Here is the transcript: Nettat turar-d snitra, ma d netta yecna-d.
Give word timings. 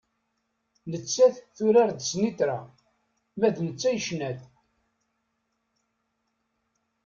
Nettat 0.91 1.35
turar-d 1.55 1.99
snitra, 2.11 2.57
ma 3.39 3.47
d 3.55 3.57
netta 3.65 3.89
yecna-d. 3.95 4.39